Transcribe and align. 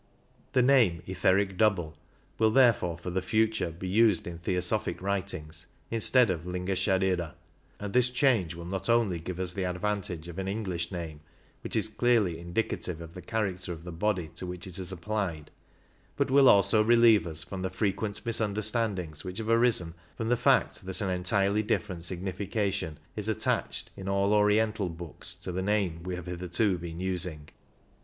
The 0.53 0.63
name 0.63 1.03
"etheric 1.05 1.57
double" 1.57 1.95
will 2.39 2.49
therefore 2.49 2.97
for 2.97 3.11
the 3.11 3.21
future 3.21 3.69
be 3.69 3.87
used 3.87 4.25
in 4.25 4.39
Theosophic 4.39 4.99
writings 4.99 5.67
instead 5.91 6.31
of" 6.31 6.43
Linga 6.47 6.73
Sharira": 6.73 7.35
and 7.79 7.93
this 7.93 8.09
change 8.09 8.55
will 8.55 8.65
not 8.65 8.89
only 8.89 9.19
give 9.19 9.39
us 9.39 9.53
the 9.53 9.65
advantage 9.65 10.27
of 10.27 10.39
an 10.39 10.47
English 10.47 10.91
name 10.91 11.19
which 11.63 11.75
is 11.75 11.87
clearly 11.87 12.39
indicative 12.39 12.99
of 12.99 13.13
the 13.13 13.21
character 13.21 13.71
of 13.71 13.83
the 13.83 13.91
body 13.91 14.27
to 14.29 14.47
which 14.47 14.65
it 14.65 14.79
is 14.79 14.91
applied, 14.91 15.51
but 16.15 16.31
will 16.31 16.49
also 16.49 16.81
relieve 16.83 17.27
us 17.27 17.43
from 17.43 17.61
the 17.61 17.69
frequent 17.69 18.23
misunder 18.25 18.63
standings 18.63 19.23
which 19.23 19.37
have 19.37 19.49
arisen 19.49 19.93
from 20.17 20.29
the 20.29 20.35
fact 20.35 20.83
that 20.83 21.01
an 21.01 21.11
entirely 21.11 21.61
different 21.61 22.03
signification 22.03 22.97
is 23.15 23.29
attached 23.29 23.91
in 23.95 24.09
all 24.09 24.31
the 24.31 24.35
Oriental 24.35 24.89
books 24.89 25.35
to 25.35 25.51
the 25.51 25.61
name 25.61 26.01
we 26.01 26.15
have 26.15 26.25
hitherto 26.25 26.79
been 26.79 26.99
using. 26.99 27.49